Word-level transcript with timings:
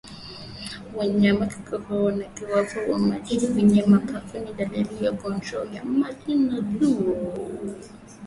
Wanyama 0.95 1.45
kukohoa 1.47 2.11
na 2.11 2.25
kuwepo 2.25 2.97
maji 2.99 3.47
kwenye 3.47 3.83
mapafu 3.85 4.39
ni 4.39 4.53
dalili 4.53 5.05
ya 5.05 5.11
ugonjwa 5.11 5.61
wa 5.61 5.85
majimoyo 5.85 7.31